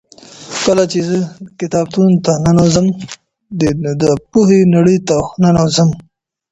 [0.63, 1.17] کله چې زه
[1.59, 2.87] کتابتون ته ننوځم
[3.83, 5.89] نو د پوهې نړۍ ته ننوځم.